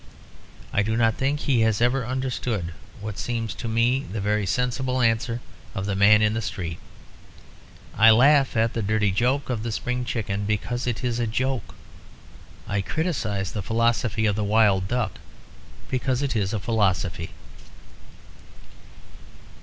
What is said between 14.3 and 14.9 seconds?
The Wild